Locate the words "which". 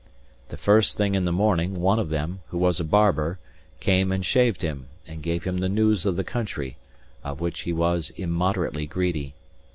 7.39-7.59